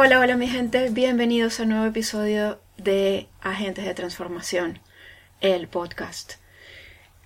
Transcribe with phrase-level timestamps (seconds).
[0.00, 4.78] Hola, hola mi gente, bienvenidos a un nuevo episodio de Agentes de Transformación,
[5.40, 6.34] el podcast.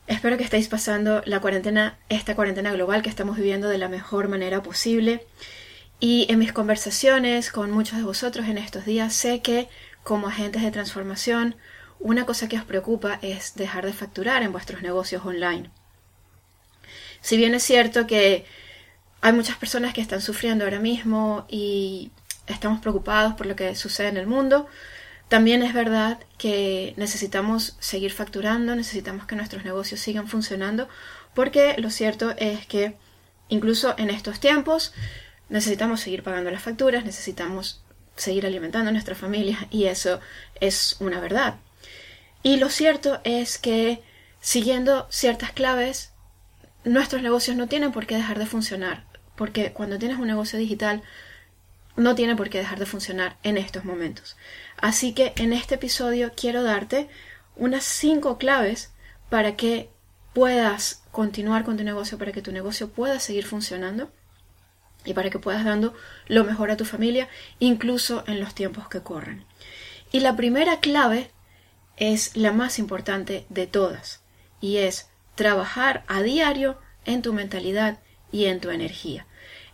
[0.06, 4.28] Espero que estéis pasando la cuarentena, esta cuarentena global que estamos viviendo de la mejor
[4.28, 5.26] manera posible.
[6.00, 9.68] Y en mis conversaciones con muchos de vosotros en estos días sé que
[10.02, 11.56] como agentes de transformación,
[12.00, 15.68] una cosa que os preocupa es dejar de facturar en vuestros negocios online.
[17.20, 18.46] Si bien es cierto que
[19.20, 22.12] hay muchas personas que están sufriendo ahora mismo y
[22.46, 24.66] estamos preocupados por lo que sucede en el mundo.
[25.28, 30.88] También es verdad que necesitamos seguir facturando, necesitamos que nuestros negocios sigan funcionando,
[31.34, 32.96] porque lo cierto es que
[33.48, 34.92] incluso en estos tiempos
[35.48, 37.82] necesitamos seguir pagando las facturas, necesitamos
[38.16, 40.20] seguir alimentando a nuestra familia y eso
[40.60, 41.56] es una verdad.
[42.42, 44.02] Y lo cierto es que
[44.40, 46.12] siguiendo ciertas claves,
[46.84, 49.04] nuestros negocios no tienen por qué dejar de funcionar,
[49.36, 51.02] porque cuando tienes un negocio digital,
[51.96, 54.36] no tiene por qué dejar de funcionar en estos momentos.
[54.78, 57.08] Así que en este episodio quiero darte
[57.56, 58.92] unas cinco claves
[59.28, 59.90] para que
[60.32, 64.10] puedas continuar con tu negocio, para que tu negocio pueda seguir funcionando
[65.04, 65.94] y para que puedas dando
[66.26, 69.44] lo mejor a tu familia, incluso en los tiempos que corren.
[70.10, 71.30] Y la primera clave
[71.96, 74.22] es la más importante de todas
[74.60, 77.98] y es trabajar a diario en tu mentalidad
[78.30, 79.26] y en tu energía.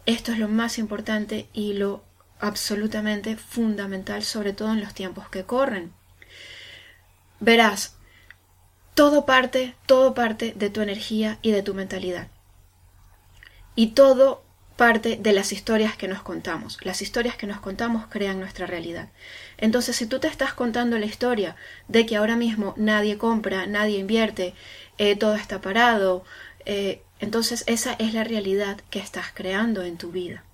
[0.07, 2.05] Esto es lo más importante y lo
[2.41, 5.93] absolutamente fundamental, sobre todo en los tiempos que corren.
[7.41, 7.97] Verás,
[8.95, 12.29] todo parte, todo parte de tu energía y de tu mentalidad.
[13.75, 14.43] Y todo
[14.79, 16.79] parte de las historias que nos contamos.
[16.83, 19.09] Las historias que nos contamos crean nuestra realidad.
[19.57, 21.57] Entonces, si tú te estás contando la historia
[21.89, 24.55] de que ahora mismo nadie compra, nadie invierte,
[24.99, 26.25] eh, todo está parado,
[26.65, 30.45] eh, entonces esa es la realidad que estás creando en tu vida.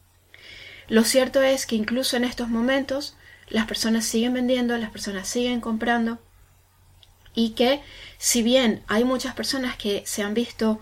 [0.88, 3.16] Lo cierto es que incluso en estos momentos
[3.48, 6.18] las personas siguen vendiendo, las personas siguen comprando
[7.34, 7.82] y que
[8.18, 10.80] si bien hay muchas personas que se han visto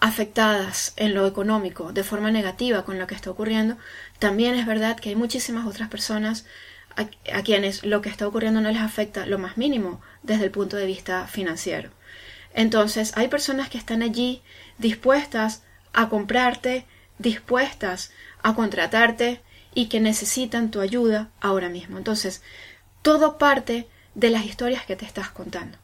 [0.00, 3.78] afectadas en lo económico de forma negativa con lo que está ocurriendo,
[4.18, 6.44] también es verdad que hay muchísimas otras personas
[6.96, 10.50] a, a, quienes lo que está ocurriendo no les afecta lo más mínimo desde el
[10.50, 11.90] punto de vista financiero.
[12.52, 14.42] Entonces, hay personas que están allí
[14.78, 15.62] dispuestas
[15.92, 16.86] a comprarte,
[17.18, 18.12] dispuestas
[18.44, 19.40] a contratarte
[19.74, 21.98] y que necesitan tu ayuda ahora mismo.
[21.98, 22.42] Entonces,
[23.02, 25.78] todo parte de las historias que te estás contando.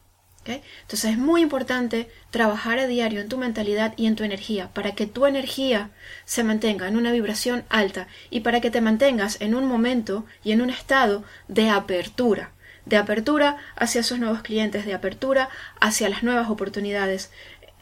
[0.45, 4.93] Entonces es muy importante trabajar a diario en tu mentalidad y en tu energía para
[4.93, 5.91] que tu energía
[6.25, 10.51] se mantenga en una vibración alta y para que te mantengas en un momento y
[10.51, 12.53] en un estado de apertura,
[12.85, 15.49] de apertura hacia esos nuevos clientes, de apertura
[15.79, 17.29] hacia las nuevas oportunidades,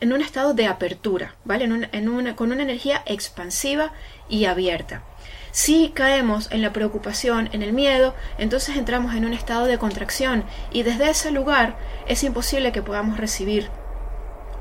[0.01, 1.65] en un estado de apertura, ¿vale?
[1.65, 3.91] En con una energía expansiva
[4.29, 5.03] y abierta.
[5.51, 10.43] Si caemos en la preocupación, en el miedo, entonces entramos en un estado de contracción
[10.71, 11.75] y desde ese lugar
[12.07, 13.69] es imposible que podamos recibir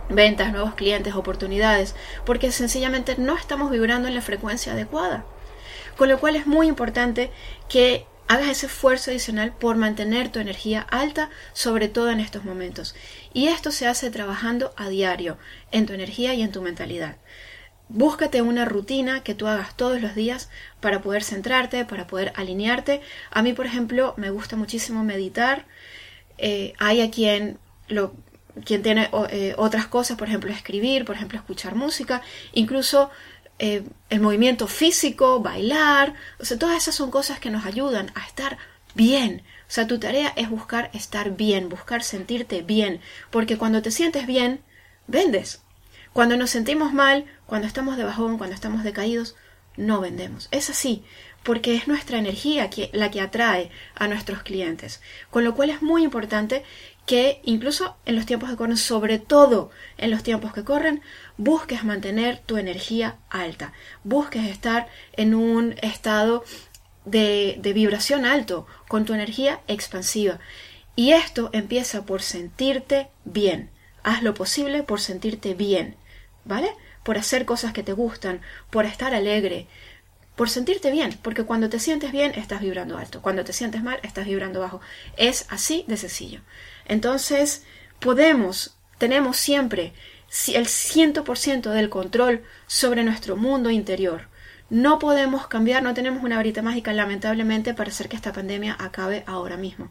[0.08, 1.94] ventas, nuevos clientes, oportunidades,
[2.24, 5.24] porque sencillamente no estamos vibrando en la frecuencia adecuada.
[5.96, 7.30] Con lo cual es muy importante
[7.68, 12.94] que hagas ese esfuerzo adicional por mantener tu energía alta, sobre todo en estos momentos.
[13.32, 15.38] Y esto se hace trabajando a diario
[15.72, 17.16] en tu energía y en tu mentalidad.
[17.88, 20.50] Búscate una rutina que tú hagas todos los días
[20.80, 23.00] para poder centrarte, para poder alinearte.
[23.30, 25.64] A mí, por ejemplo, me gusta muchísimo meditar.
[26.36, 28.12] Eh, hay a quien lo
[28.64, 32.22] quien tiene eh, otras cosas, por ejemplo, escribir, por ejemplo, escuchar música,
[32.52, 33.10] incluso
[33.58, 38.24] eh, el movimiento físico, bailar, o sea, todas esas son cosas que nos ayudan a
[38.24, 38.58] estar
[38.94, 39.42] bien.
[39.68, 43.00] O sea, tu tarea es buscar estar bien, buscar sentirte bien,
[43.30, 44.60] porque cuando te sientes bien,
[45.06, 45.62] vendes.
[46.12, 49.36] Cuando nos sentimos mal, cuando estamos de bajón, cuando estamos decaídos,
[49.76, 50.48] no vendemos.
[50.50, 51.04] Es así,
[51.42, 55.00] porque es nuestra energía la que atrae a nuestros clientes.
[55.30, 56.64] Con lo cual es muy importante
[57.08, 61.00] que incluso en los tiempos que corren, sobre todo en los tiempos que corren,
[61.38, 63.72] busques mantener tu energía alta,
[64.04, 66.44] busques estar en un estado
[67.06, 70.38] de, de vibración alto, con tu energía expansiva.
[70.96, 73.70] Y esto empieza por sentirte bien.
[74.02, 75.96] Haz lo posible por sentirte bien,
[76.44, 76.70] ¿vale?
[77.04, 79.66] Por hacer cosas que te gustan, por estar alegre.
[80.36, 83.98] por sentirte bien, porque cuando te sientes bien estás vibrando alto, cuando te sientes mal
[84.04, 84.80] estás vibrando bajo.
[85.16, 86.40] Es así de sencillo.
[86.88, 87.64] Entonces,
[88.00, 89.92] podemos, tenemos siempre
[90.48, 94.28] el 100% del control sobre nuestro mundo interior.
[94.70, 99.24] No podemos cambiar, no tenemos una varita mágica, lamentablemente, para hacer que esta pandemia acabe
[99.26, 99.90] ahora mismo.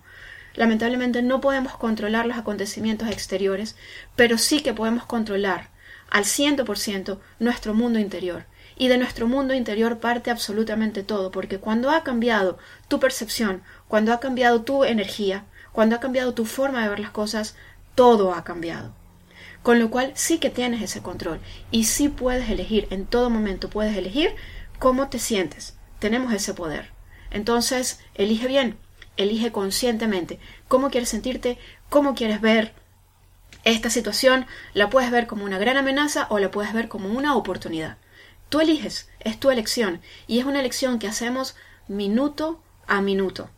[0.54, 3.76] Lamentablemente no podemos controlar los acontecimientos exteriores,
[4.16, 5.70] pero sí que podemos controlar
[6.10, 8.46] al 100% nuestro mundo interior.
[8.76, 14.14] Y de nuestro mundo interior parte absolutamente todo, porque cuando ha cambiado tu percepción, cuando
[14.14, 15.46] ha cambiado tu energía,
[15.78, 17.56] cuando ha cambiado tu forma de ver las cosas,
[17.94, 18.96] todo ha cambiado.
[19.62, 21.40] Con lo cual sí que tienes ese control
[21.70, 24.36] y sí puedes elegir, en todo momento puedes elegir
[24.80, 25.78] cómo te sientes.
[26.00, 26.94] Tenemos ese poder.
[27.30, 28.80] Entonces, elige bien,
[29.18, 31.60] elige conscientemente cómo quieres sentirte,
[31.90, 32.74] cómo quieres ver
[33.64, 37.36] esta situación, la puedes ver como una gran amenaza o la puedes ver como una
[37.36, 37.98] oportunidad.
[38.50, 41.56] Tú eliges, es tu elección y es una elección que hacemos
[41.88, 43.52] minuto a minuto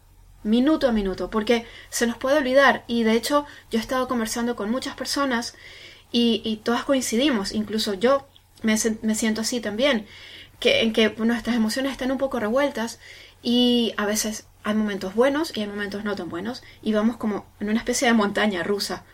[0.43, 2.83] minuto a minuto, porque se nos puede olvidar.
[2.87, 5.55] Y de hecho yo he estado conversando con muchas personas
[6.11, 8.27] y, todas coincidimos, incluso yo
[8.63, 10.07] me, me, siento así también,
[10.61, 12.99] en que nuestras emociones están un poco revueltas
[13.43, 17.45] y a veces hay momentos buenos y hay momentos no tan buenos y vamos como
[17.59, 19.05] en una especie de montaña rusa.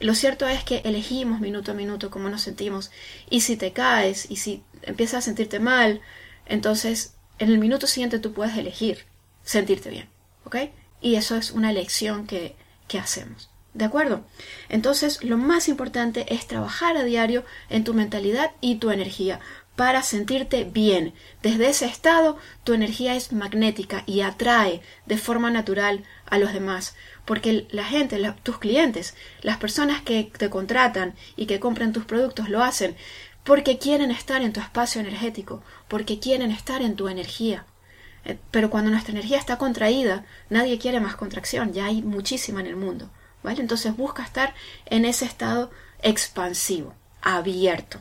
[0.00, 2.90] Lo cierto es que elegimos minuto a minuto cómo nos sentimos
[3.30, 6.00] y si te caes y si empiezas a sentirte mal,
[6.46, 9.04] entonces en el minuto siguiente tú puedes elegir
[9.44, 10.08] sentirte bien,
[10.44, 10.56] ¿ok?
[11.00, 12.56] Y eso es una elección que,
[12.88, 13.50] que hacemos.
[13.74, 14.24] ¿De acuerdo?
[14.68, 19.40] Entonces, lo más importante es trabajar a diario en tu mentalidad y tu energía
[19.76, 21.12] para sentirte bien.
[21.42, 26.94] Desde ese estado, tu energía es magnética y atrae de forma natural a los demás,
[27.24, 32.48] porque la gente, tus clientes, las personas que te contratan y que compran tus productos
[32.48, 32.96] lo hacen
[33.42, 37.66] porque quieren estar en tu espacio energético, porque quieren estar en tu energía.
[38.24, 42.66] Eh, pero cuando nuestra energía está contraída, nadie quiere más contracción, ya hay muchísima en
[42.66, 43.10] el mundo.
[43.44, 44.54] Entonces busca estar
[44.86, 45.70] en ese estado
[46.02, 48.00] expansivo, abierto.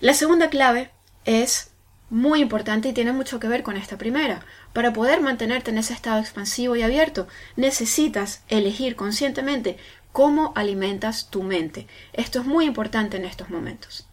[0.00, 0.90] La segunda clave
[1.24, 1.70] es
[2.10, 4.44] muy importante y tiene mucho que ver con esta primera.
[4.72, 7.26] Para poder mantenerte en ese estado expansivo y abierto,
[7.56, 9.78] necesitas elegir conscientemente
[10.12, 11.86] cómo alimentas tu mente.
[12.12, 14.06] Esto es muy importante en estos momentos.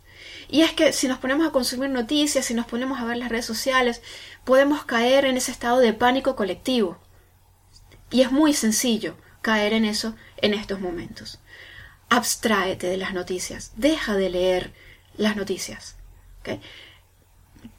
[0.50, 3.30] Y es que si nos ponemos a consumir noticias, si nos ponemos a ver las
[3.30, 4.02] redes sociales,
[4.44, 7.00] podemos caer en ese estado de pánico colectivo.
[8.12, 11.40] Y es muy sencillo caer en eso en estos momentos.
[12.10, 14.74] Abstráete de las noticias, deja de leer
[15.18, 15.96] las noticias.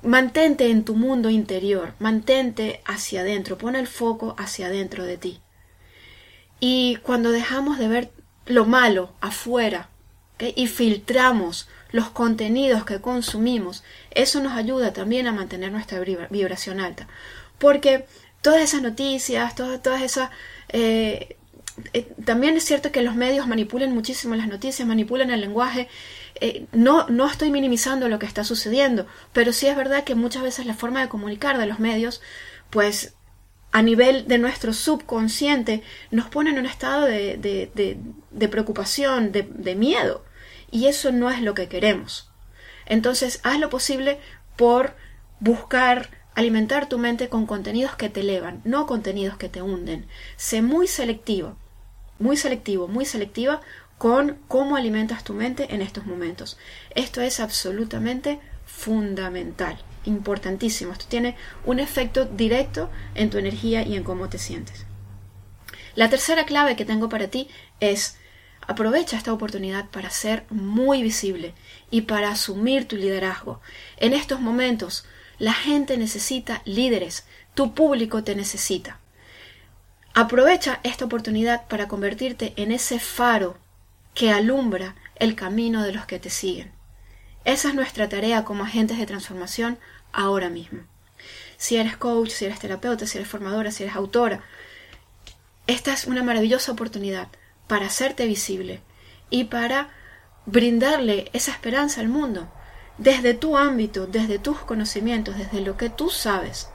[0.02, 5.40] Mantente en tu mundo interior, mantente hacia adentro, pon el foco hacia adentro de ti.
[6.60, 8.12] Y cuando dejamos de ver
[8.46, 9.90] lo malo afuera
[10.38, 17.06] y filtramos los contenidos que consumimos, eso nos ayuda también a mantener nuestra vibración alta.
[17.60, 18.06] Porque
[18.42, 20.30] todas esas noticias, todas, todas esas
[20.70, 21.36] eh,
[21.92, 25.86] eh, también es cierto que los medios manipulan muchísimo las noticias, manipulan el lenguaje.
[26.40, 30.42] Eh, no, no estoy minimizando lo que está sucediendo, pero sí es verdad que muchas
[30.42, 32.20] veces la forma de comunicar de los medios,
[32.70, 33.14] pues
[33.70, 37.98] a nivel de nuestro subconsciente, nos pone en un estado de, de,
[38.32, 40.24] de preocupación, de miedo.
[40.74, 42.30] Y eso no es lo que queremos.
[42.84, 44.18] Entonces, haz lo posible
[44.56, 44.94] por
[45.40, 50.06] buscar alimentar tu mente con contenidos que te elevan, no contenidos que te hunden.
[50.36, 51.56] Sé muy selectivo
[52.18, 53.60] muy selectivo, muy selectiva
[53.98, 56.58] con cómo alimentas tu mente en estos momentos.
[56.94, 60.92] Esto es absolutamente fundamental, importantísimo.
[60.92, 64.86] Esto tiene un efecto directo en tu energía y en cómo te sientes.
[65.94, 67.48] La tercera clave que tengo para ti
[67.80, 68.18] es
[68.66, 71.54] aprovecha esta oportunidad para ser muy visible
[71.90, 73.60] y para asumir tu liderazgo.
[73.96, 75.04] En estos momentos
[75.38, 78.98] la gente necesita líderes, tu público te necesita.
[80.14, 83.58] Aprovecha esta oportunidad para convertirte en ese faro
[84.14, 86.72] que alumbra el camino de los que te siguen.
[87.44, 89.78] Esa es nuestra tarea como agentes de transformación
[90.12, 90.82] ahora mismo.
[91.56, 94.42] Si eres coach, si eres terapeuta, si eres formadora, si eres autora,
[95.66, 97.28] esta es una maravillosa oportunidad
[97.66, 98.80] para hacerte visible
[99.30, 99.88] y para
[100.46, 102.48] brindarle esa esperanza al mundo
[102.98, 106.68] desde tu ámbito, desde tus conocimientos, desde lo que tú sabes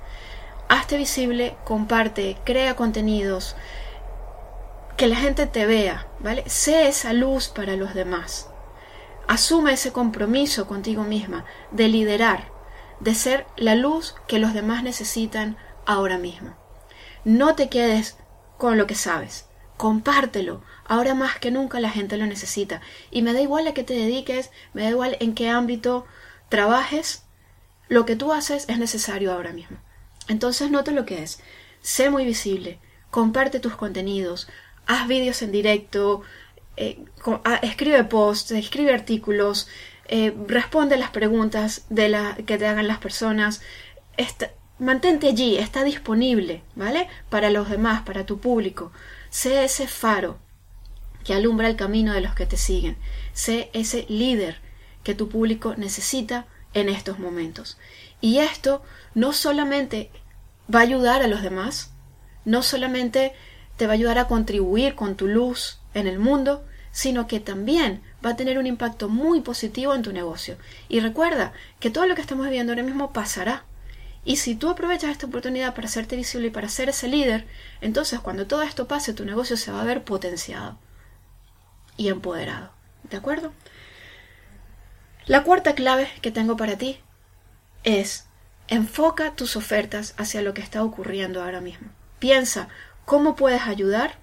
[0.69, 3.55] hazte visible, comparte, crea contenidos,
[4.95, 6.43] que la gente te vea, ¿vale?
[6.47, 8.49] Sé esa luz para los demás.
[9.27, 12.51] Asume ese compromiso contigo misma de liderar,
[12.99, 16.55] de ser la luz que los demás necesitan ahora mismo.
[17.25, 18.17] No te quedes
[18.57, 19.48] con lo que sabes,
[19.79, 20.61] compártelo.
[20.83, 22.81] Ahora más que nunca la gente lo necesita.
[23.11, 26.05] Y me da igual a qué te dediques, me da igual en qué ámbito
[26.49, 27.23] trabajes,
[27.87, 29.77] lo que tú haces es necesario ahora mismo.
[30.27, 31.39] Entonces nota lo que es.
[31.81, 32.77] Sé muy visible,
[33.09, 34.49] comparte tus contenidos,
[34.85, 36.23] haz vídeos en directo,
[36.75, 37.05] eh,
[37.45, 39.69] ah, escribe posts, escribe artículos,
[40.09, 43.61] eh, responde las preguntas de la, que te hagan las personas.
[44.79, 47.07] Mantente allí, está disponible, ¿vale?
[47.29, 48.91] Para los demás, para tu público.
[49.29, 50.39] Sé ese faro
[51.23, 52.97] que alumbra el camino de los que te siguen.
[53.33, 54.59] Sé ese líder
[55.03, 57.77] que tu público necesita en estos momentos.
[58.21, 58.81] Y esto
[59.13, 60.11] no solamente
[60.73, 61.91] va a ayudar a los demás,
[62.45, 63.33] no solamente
[63.77, 68.01] te va a ayudar a contribuir con tu luz en el mundo, sino que también
[68.25, 70.57] va a tener un impacto muy positivo en tu negocio.
[70.89, 73.65] Y recuerda que todo lo que estamos viviendo ahora mismo pasará.
[74.25, 77.47] Y si tú aprovechas esta oportunidad para hacerte visible y para ser ese líder,
[77.81, 80.77] entonces cuando todo esto pase, tu negocio se va a ver potenciado
[81.97, 82.71] y empoderado.
[83.03, 83.53] ¿De acuerdo?
[85.25, 86.99] La cuarta clave que tengo para ti
[87.83, 88.25] es
[88.67, 91.89] enfoca tus ofertas hacia lo que está ocurriendo ahora mismo.
[92.19, 92.67] Piensa
[93.05, 94.17] cómo puedes ayudar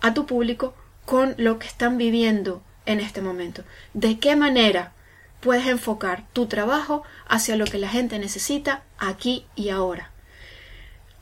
[0.00, 0.74] a tu público
[1.04, 3.64] con lo que están viviendo en este momento.
[3.94, 4.92] ¿De qué manera
[5.40, 10.10] puedes enfocar tu trabajo hacia lo que la gente necesita aquí y ahora?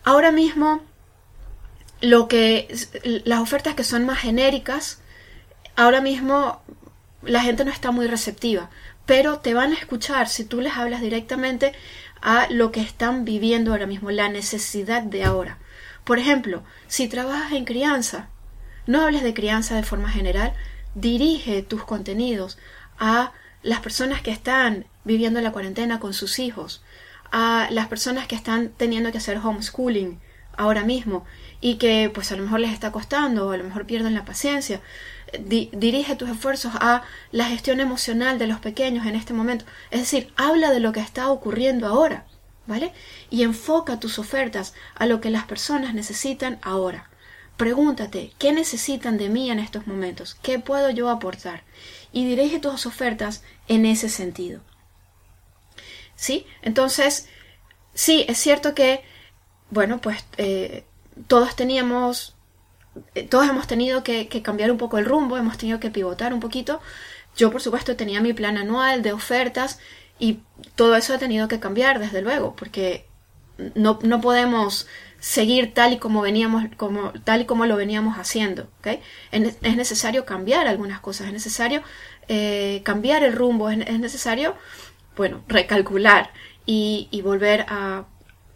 [0.05, 0.83] Ahora mismo,
[2.01, 2.69] lo que
[3.25, 5.01] las ofertas que son más genéricas,
[5.77, 6.63] ahora mismo
[7.23, 8.71] la gente no está muy receptiva,
[9.07, 11.73] pero te van a escuchar si tú les hablas directamente
[12.21, 15.59] a lo que están viviendo ahora mismo, la necesidad de ahora.
[16.05, 18.29] Por ejemplo, si trabajas en crianza,
[18.87, 20.53] no hables de crianza de forma general,
[20.95, 22.59] dirige tus contenidos
[22.99, 23.33] a
[23.65, 26.83] las personas que están viviendo la cuarentena con sus hijos,
[27.33, 30.21] a las personas que están teniendo que hacer homeschooling
[30.57, 31.25] ahora mismo
[31.61, 34.25] y que pues a lo mejor les está costando o a lo mejor pierden la
[34.25, 34.81] paciencia.
[35.41, 37.03] dirige tus esfuerzos a
[37.33, 39.65] la gestión emocional de los pequeños en este momento.
[39.91, 42.27] Es decir, habla de lo que está ocurriendo ahora,
[42.67, 42.93] ¿vale?
[43.31, 47.11] Y enfoca tus ofertas a lo que las personas necesitan ahora.
[47.57, 50.35] Pregúntate, ¿qué necesitan de mí en estos momentos?
[50.43, 51.63] ¿Qué puedo yo aportar?
[52.13, 54.61] Y dirige tus ofertas en ese sentido.
[56.17, 56.47] ¿Sí?
[56.63, 57.29] Entonces,
[57.93, 59.05] sí, es cierto que,
[59.71, 60.85] bueno, pues eh,
[61.29, 62.35] todos teníamos,
[63.15, 66.35] eh, todos hemos tenido que, que cambiar un poco el rumbo, hemos tenido que pivotar
[66.35, 66.81] un poquito.
[67.37, 69.79] Yo, por supuesto, tenía mi plan anual de ofertas
[70.19, 70.41] y
[70.75, 73.07] todo eso ha tenido que cambiar, desde luego, porque
[73.75, 74.87] no, no podemos
[75.25, 78.69] seguir tal y como veníamos, como, tal y como lo veníamos haciendo.
[78.81, 79.01] ¿okay?
[79.31, 81.83] Es, necesario cambiar algunas cosas, es necesario
[82.29, 84.55] eh, cambiar el rumbo, es, necesario,
[85.17, 86.31] bueno, recalcular
[86.67, 88.05] y, y volver a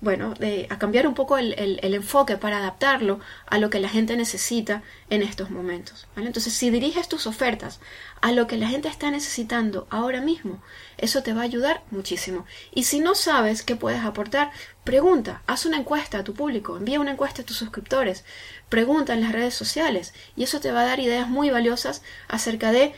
[0.01, 0.35] bueno,
[0.71, 5.23] a cambiar un poco el, enfoque para adaptarlo a lo que la gente necesita en
[5.23, 6.07] estos momentos.
[6.17, 7.81] Entonces, si diriges tus ofertas
[8.21, 10.63] a lo que la gente está necesitando ahora mismo,
[10.99, 12.47] eso te va a ayudar muchísimo.
[12.73, 14.53] Y si no sabes qué puedes aportar,
[14.85, 18.25] pregunta, haz una encuesta a tu público, envía una encuesta a tus suscriptores,
[18.69, 22.71] pregunta en las redes sociales y eso te va a dar ideas muy valiosas acerca
[22.71, 22.95] de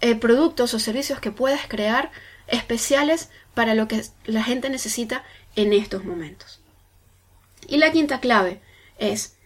[0.00, 2.10] eh, productos o servicios que puedes crear
[2.46, 5.24] especiales para lo que la gente necesita
[5.58, 6.60] en estos momentos.
[7.66, 8.60] Y la quinta clave
[8.96, 9.36] es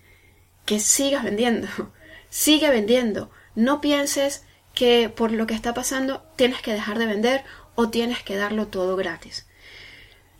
[0.66, 1.68] que sigas vendiendo,
[2.28, 7.44] sigue vendiendo, no pienses que por lo que está pasando tienes que dejar de vender
[7.74, 9.46] o tienes que darlo todo gratis.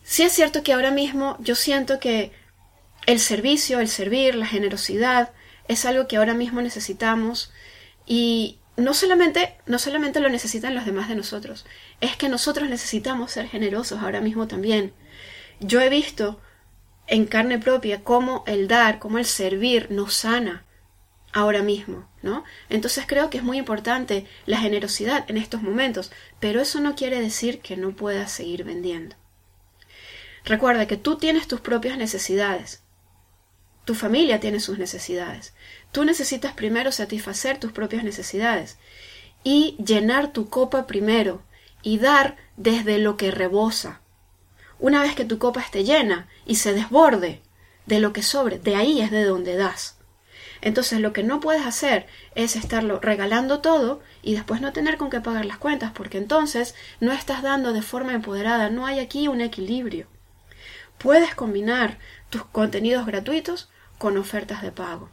[0.02, 2.33] Sí es cierto que ahora mismo yo siento que
[3.07, 5.33] el servicio, el servir, la generosidad
[5.69, 7.50] es algo que ahora mismo necesitamos
[8.05, 11.64] y no solamente, no solamente lo necesitan los demás de nosotros,
[12.02, 14.93] es que nosotros necesitamos ser generosos ahora mismo también
[15.62, 16.40] yo he visto
[17.07, 20.64] en carne propia cómo el dar, cómo el servir nos sana
[21.33, 22.45] ahora mismo, ¿no?
[22.69, 27.21] Entonces creo que es muy importante la generosidad en estos momentos, pero eso no quiere
[27.21, 29.16] decir que no puedas seguir vendiendo.
[30.45, 32.83] Recuerda que tú tienes tus propias necesidades.
[33.85, 35.54] Tu familia tiene sus necesidades.
[35.90, 38.78] Tú necesitas primero satisfacer tus propias necesidades
[39.42, 41.42] y llenar tu copa primero
[41.83, 44.02] y dar desde lo que rebosa.
[44.83, 47.41] Una vez que tu copa esté llena y se desborde
[47.87, 49.97] de lo que sobre, de ahí es de donde das.
[50.61, 55.09] Entonces lo que no puedes hacer es estarlo regalando todo y después no tener con
[55.09, 59.29] qué pagar las cuentas, porque entonces no estás dando de forma empoderada, no hay aquí
[59.29, 60.09] un equilibrio.
[60.99, 65.11] Puedes combinar tus contenidos gratuitos con ofertas de pago.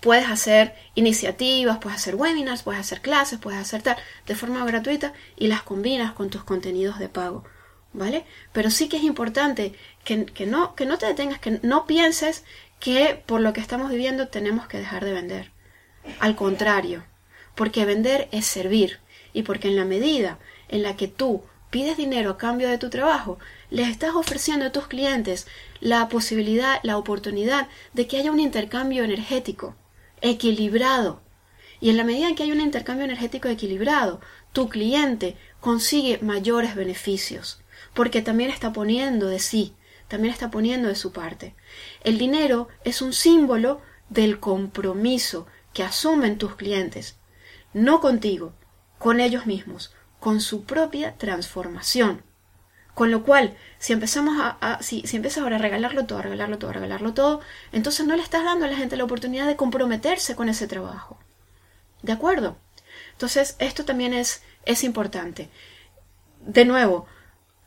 [0.00, 3.96] Puedes hacer iniciativas, puedes hacer webinars, puedes hacer clases, puedes hacer tal
[4.26, 7.44] de forma gratuita y las combinas con tus contenidos de pago.
[7.92, 8.24] ¿Vale?
[8.52, 12.44] Pero sí que es importante que, no, que no te detengas, que no pienses
[12.80, 15.50] que por lo que estamos viviendo tenemos que dejar de vender.
[16.18, 17.04] Al contrario,
[17.54, 18.98] porque vender es servir
[19.32, 22.90] y porque en la medida en la que tú pides dinero a cambio de tu
[22.90, 23.38] trabajo,
[23.70, 25.46] les estás ofreciendo a tus clientes
[25.80, 29.74] la posibilidad, la oportunidad de que haya un intercambio energético
[30.20, 31.22] equilibrado.
[31.80, 34.20] Y en la medida en que hay un intercambio energético equilibrado,
[34.52, 37.61] tu cliente consigue mayores beneficios,
[37.94, 39.74] porque también está poniendo de sí,
[40.08, 41.54] también está poniendo de su parte.
[42.04, 47.16] El dinero es un símbolo del compromiso que asumen tus clientes,
[47.72, 48.52] no contigo,
[48.98, 52.22] con ellos mismos, con su propia transformación.
[52.94, 56.58] Con lo cual, si empezamos a, si, si, empiezas ahora a regalarlo todo, a regalarlo
[56.58, 57.40] todo, a regalarlo todo,
[57.72, 61.18] entonces no le estás dando a la gente la oportunidad de comprometerse con ese trabajo.
[62.02, 62.58] ¿De acuerdo?
[63.12, 65.48] Entonces, esto también es, es importante.
[66.40, 67.06] De nuevo,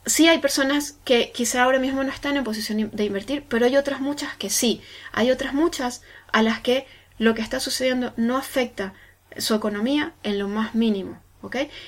[0.06, 3.78] sí hay personas que quizá ahora mismo no están en posición de invertir, pero hay
[3.78, 4.82] otras muchas que sí.
[5.12, 6.86] Hay otras muchas a las que
[7.18, 8.94] lo que está sucediendo no afecta
[9.38, 11.22] su economía en lo más mínimo.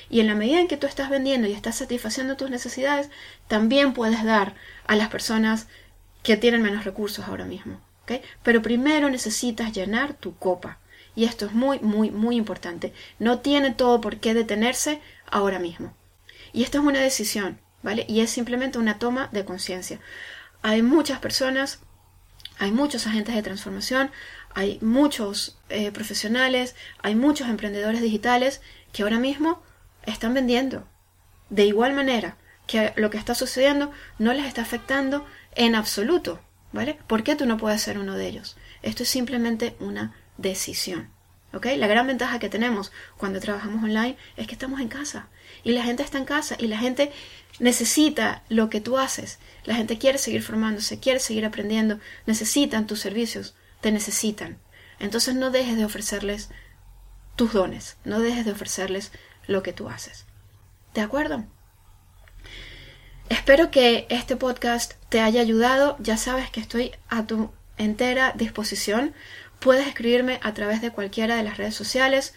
[0.08, 3.10] Y en la medida en que tú estás vendiendo y estás satisfaciendo tus necesidades,
[3.48, 4.54] también puedes dar
[4.86, 5.66] a las personas
[6.22, 7.80] que tienen menos recursos ahora mismo,
[8.42, 10.78] Pero primero necesitas llenar tu copa.
[11.14, 12.92] Y esto es muy, muy, muy importante.
[13.18, 15.92] No tiene todo por qué detenerse ahora mismo.
[16.52, 17.58] Y esto es una decisión,
[18.08, 20.00] Y es simplemente una toma de conciencia.
[20.62, 21.80] Hay muchas personas,
[22.58, 24.10] hay muchos agentes de transformación,
[24.54, 28.60] hay muchos eh, profesionales, hay muchos emprendedores digitales
[28.92, 29.62] que ahora mismo
[30.04, 30.88] están vendiendo.
[31.50, 36.40] De igual manera que lo que está sucediendo no les está afectando en absoluto,
[36.72, 36.98] ¿vale?
[37.06, 38.56] ¿Por qué tú no puedes ser uno de ellos?
[38.82, 41.10] Esto es simplemente una decisión.
[41.52, 41.66] ¿Ok?
[41.76, 45.28] La gran ventaja que tenemos cuando trabajamos online es que estamos en casa
[45.64, 47.10] y la gente está en casa y la gente
[47.58, 49.38] necesita lo que tú haces.
[49.64, 54.58] La gente quiere seguir formándose, quiere seguir aprendiendo, necesitan tus servicios, te necesitan.
[54.98, 56.50] Entonces no dejes de ofrecerles
[57.36, 59.12] tus dones, no dejes de ofrecerles
[59.46, 60.26] lo que tú haces.
[60.94, 61.46] ¿De acuerdo?
[63.28, 65.96] Espero que este podcast te haya ayudado.
[66.00, 69.14] Ya sabes que estoy a tu entera disposición.
[69.60, 72.34] Puedes escribirme a través de cualquiera de las redes sociales.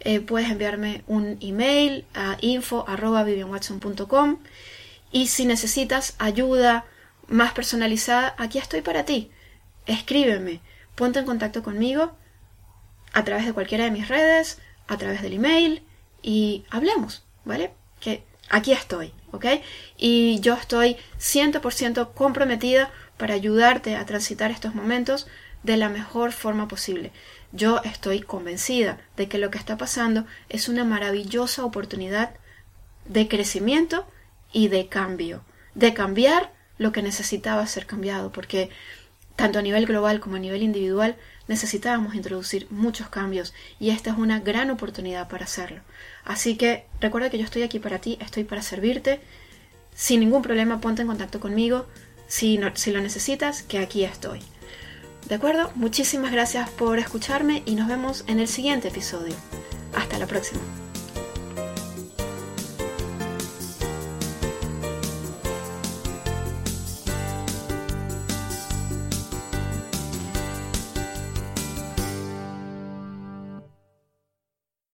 [0.00, 4.38] Eh, puedes enviarme un email a info.vivianwatson.com
[5.12, 6.86] y si necesitas ayuda
[7.28, 9.30] más personalizada, aquí estoy para ti.
[9.86, 10.60] Escríbeme,
[10.94, 12.16] ponte en contacto conmigo
[13.12, 14.58] a través de cualquiera de mis redes,
[14.88, 15.82] a través del email
[16.22, 17.72] y hablemos, ¿vale?
[18.00, 19.46] Que aquí estoy, ¿ok?
[19.96, 25.26] Y yo estoy 100% comprometida para ayudarte a transitar estos momentos
[25.62, 27.12] de la mejor forma posible.
[27.52, 32.34] Yo estoy convencida de que lo que está pasando es una maravillosa oportunidad
[33.06, 34.06] de crecimiento
[34.52, 35.44] y de cambio,
[35.74, 38.70] de cambiar lo que necesitaba ser cambiado, porque
[39.36, 41.16] tanto a nivel global como a nivel individual
[41.48, 45.80] necesitábamos introducir muchos cambios y esta es una gran oportunidad para hacerlo.
[46.24, 49.20] Así que recuerda que yo estoy aquí para ti, estoy para servirte.
[49.94, 51.86] Sin ningún problema ponte en contacto conmigo
[52.26, 54.40] si, si lo necesitas, que aquí estoy.
[55.28, 55.70] ¿De acuerdo?
[55.74, 59.34] Muchísimas gracias por escucharme y nos vemos en el siguiente episodio.
[59.94, 60.60] Hasta la próxima.